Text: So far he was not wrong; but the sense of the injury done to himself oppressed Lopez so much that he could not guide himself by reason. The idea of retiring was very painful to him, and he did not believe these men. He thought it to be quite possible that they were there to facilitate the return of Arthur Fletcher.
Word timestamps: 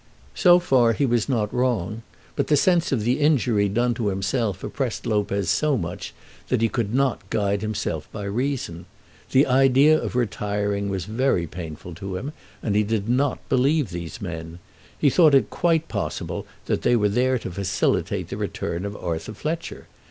So 0.33 0.57
far 0.57 0.93
he 0.93 1.05
was 1.05 1.29
not 1.29 1.53
wrong; 1.53 2.01
but 2.35 2.47
the 2.47 2.57
sense 2.57 2.91
of 2.91 3.03
the 3.03 3.19
injury 3.19 3.69
done 3.69 3.93
to 3.93 4.07
himself 4.07 4.63
oppressed 4.63 5.05
Lopez 5.05 5.47
so 5.51 5.77
much 5.77 6.11
that 6.47 6.63
he 6.63 6.69
could 6.69 6.91
not 6.91 7.29
guide 7.29 7.61
himself 7.61 8.11
by 8.11 8.23
reason. 8.23 8.87
The 9.29 9.45
idea 9.45 10.01
of 10.01 10.15
retiring 10.15 10.89
was 10.89 11.05
very 11.05 11.45
painful 11.45 11.93
to 11.93 12.15
him, 12.17 12.33
and 12.63 12.75
he 12.75 12.81
did 12.81 13.09
not 13.09 13.47
believe 13.47 13.91
these 13.91 14.19
men. 14.19 14.57
He 14.97 15.11
thought 15.11 15.35
it 15.35 15.41
to 15.41 15.43
be 15.45 15.49
quite 15.51 15.87
possible 15.87 16.47
that 16.65 16.81
they 16.81 16.95
were 16.95 17.07
there 17.07 17.37
to 17.37 17.51
facilitate 17.51 18.29
the 18.29 18.37
return 18.37 18.85
of 18.85 18.97
Arthur 18.97 19.35
Fletcher. 19.35 19.85